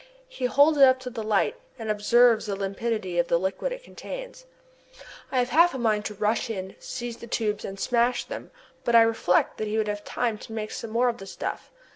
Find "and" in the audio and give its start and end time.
1.77-1.91, 7.63-7.79